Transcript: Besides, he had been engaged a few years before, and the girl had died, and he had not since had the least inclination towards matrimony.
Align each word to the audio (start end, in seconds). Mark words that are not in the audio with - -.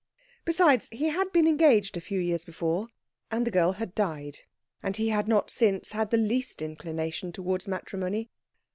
Besides, 0.45 0.87
he 0.91 1.09
had 1.09 1.31
been 1.31 1.45
engaged 1.47 1.95
a 1.95 2.01
few 2.01 2.19
years 2.19 2.43
before, 2.43 2.87
and 3.29 3.45
the 3.45 3.51
girl 3.51 3.73
had 3.73 3.93
died, 3.93 4.39
and 4.81 4.95
he 4.97 5.09
had 5.09 5.27
not 5.27 5.51
since 5.51 5.91
had 5.91 6.09
the 6.09 6.17
least 6.17 6.59
inclination 6.63 7.31
towards 7.31 7.67
matrimony. 7.67 8.31